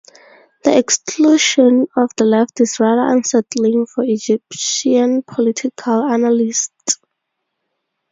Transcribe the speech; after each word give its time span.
The 0.63 0.79
exclusion 0.79 1.85
of 1.95 2.09
the 2.17 2.23
left 2.25 2.59
is 2.59 2.79
rather 2.79 3.13
unsettling 3.15 3.85
for 3.85 4.03
Egyptian 4.03 5.21
political 5.21 6.01
analysts. 6.05 6.99